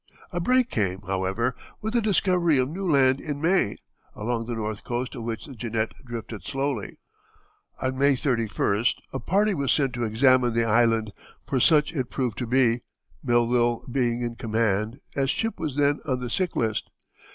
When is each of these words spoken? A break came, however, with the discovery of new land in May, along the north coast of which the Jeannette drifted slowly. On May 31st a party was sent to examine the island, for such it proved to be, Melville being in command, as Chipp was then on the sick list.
A 0.31 0.39
break 0.39 0.71
came, 0.71 1.01
however, 1.01 1.53
with 1.79 1.93
the 1.93 2.01
discovery 2.01 2.57
of 2.57 2.71
new 2.71 2.91
land 2.91 3.21
in 3.21 3.39
May, 3.39 3.77
along 4.15 4.47
the 4.47 4.55
north 4.55 4.83
coast 4.83 5.13
of 5.13 5.21
which 5.21 5.45
the 5.45 5.53
Jeannette 5.53 5.93
drifted 6.03 6.43
slowly. 6.43 6.97
On 7.79 7.99
May 7.99 8.13
31st 8.13 8.95
a 9.13 9.19
party 9.19 9.53
was 9.53 9.71
sent 9.71 9.93
to 9.93 10.03
examine 10.03 10.55
the 10.55 10.65
island, 10.65 11.13
for 11.47 11.59
such 11.59 11.93
it 11.93 12.09
proved 12.09 12.39
to 12.39 12.47
be, 12.47 12.81
Melville 13.21 13.85
being 13.91 14.23
in 14.23 14.37
command, 14.37 15.01
as 15.15 15.29
Chipp 15.31 15.59
was 15.59 15.75
then 15.75 15.99
on 16.03 16.19
the 16.19 16.31
sick 16.31 16.55
list. 16.55 16.89